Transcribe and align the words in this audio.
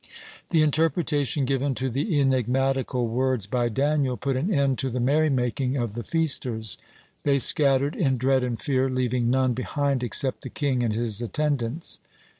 The 0.49 0.63
interpretation 0.63 1.45
given 1.45 1.75
to 1.75 1.87
the 1.87 2.19
enigmatical 2.19 3.05
words 3.07 3.45
by 3.45 3.69
Daniel 3.69 4.17
put 4.17 4.35
an 4.35 4.51
end 4.51 4.79
to 4.79 4.89
the 4.89 4.99
merry 4.99 5.29
making 5.29 5.77
of 5.77 5.93
the 5.93 6.01
feasters. 6.03 6.79
They 7.21 7.37
scattered 7.37 7.95
in 7.95 8.17
dread 8.17 8.43
and 8.43 8.59
fear, 8.59 8.89
leaving 8.89 9.29
none 9.29 9.53
behind 9.53 10.01
except 10.01 10.41
the 10.41 10.49
king 10.49 10.81
and 10.81 10.91
his 10.95 11.21
attendants. 11.21 11.99